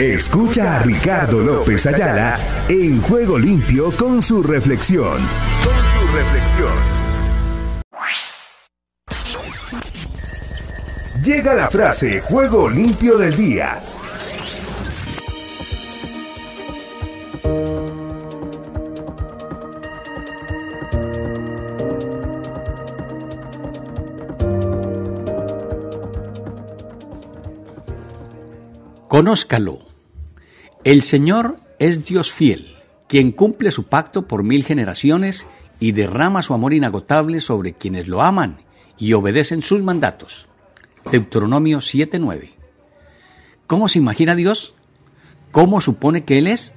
[0.00, 5.18] Escucha a Ricardo López Ayala en Juego Limpio con su reflexión.
[5.62, 6.72] Con su reflexión.
[11.22, 13.82] Llega la frase Juego Limpio del Día.
[29.08, 29.89] Conózcalo.
[30.82, 35.46] El Señor es Dios fiel, quien cumple su pacto por mil generaciones
[35.78, 38.62] y derrama su amor inagotable sobre quienes lo aman
[38.96, 40.48] y obedecen sus mandatos.
[41.12, 42.52] Deuteronomio 7:9.
[43.66, 44.74] ¿Cómo se imagina Dios?
[45.50, 46.74] ¿Cómo supone que Él es?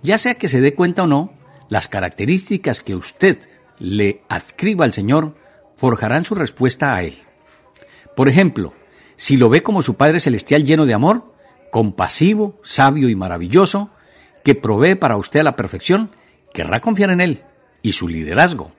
[0.00, 1.32] Ya sea que se dé cuenta o no,
[1.68, 3.40] las características que usted
[3.80, 5.34] le adscriba al Señor
[5.76, 7.18] forjarán su respuesta a Él.
[8.14, 8.74] Por ejemplo,
[9.16, 11.33] si lo ve como su Padre Celestial lleno de amor,
[11.74, 13.90] compasivo, sabio y maravilloso,
[14.44, 16.12] que provee para usted la perfección,
[16.52, 17.42] querrá confiar en él
[17.82, 18.70] y su liderazgo.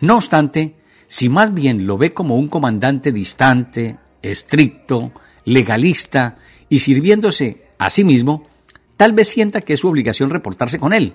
[0.00, 0.74] No obstante,
[1.06, 5.12] si más bien lo ve como un comandante distante, estricto,
[5.44, 8.48] legalista y sirviéndose a sí mismo,
[8.96, 11.14] tal vez sienta que es su obligación reportarse con él,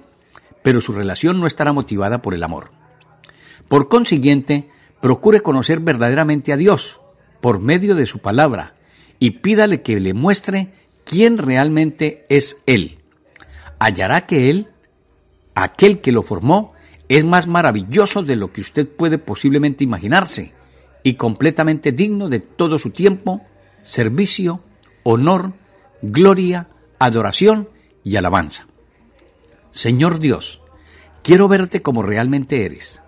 [0.63, 2.71] pero su relación no estará motivada por el amor.
[3.67, 4.69] Por consiguiente,
[5.01, 7.01] procure conocer verdaderamente a Dios
[7.41, 8.75] por medio de su palabra
[9.19, 10.79] y pídale que le muestre
[11.09, 12.99] quién realmente es Él.
[13.79, 14.67] Hallará que Él,
[15.55, 16.73] aquel que lo formó,
[17.07, 20.53] es más maravilloso de lo que usted puede posiblemente imaginarse
[21.01, 23.41] y completamente digno de todo su tiempo,
[23.81, 24.61] servicio,
[25.01, 25.53] honor,
[26.03, 26.67] gloria,
[26.99, 27.69] adoración
[28.03, 28.67] y alabanza.
[29.71, 30.61] Señor Dios,
[31.23, 33.01] quiero verte como realmente eres.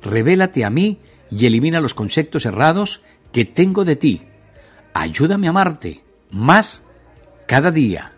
[0.00, 4.22] Revélate a mí y elimina los conceptos errados que tengo de ti.
[4.94, 6.82] Ayúdame a amarte más
[7.52, 8.12] cada día.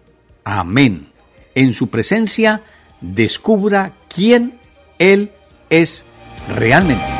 [0.45, 1.09] Amén.
[1.57, 2.61] En su presencia
[3.01, 4.61] descubra quién
[5.01, 5.33] Él
[5.71, 6.05] es
[6.57, 7.14] realmente.